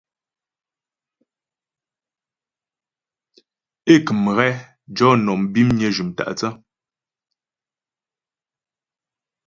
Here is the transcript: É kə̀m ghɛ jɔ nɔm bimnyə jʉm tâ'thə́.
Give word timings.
É 3.93 3.95
kə̀m 4.05 4.23
ghɛ 4.35 4.47
jɔ 4.95 5.07
nɔm 5.25 5.41
bimnyə 5.53 5.87
jʉm 5.95 6.09
tâ'thə́. 6.17 6.51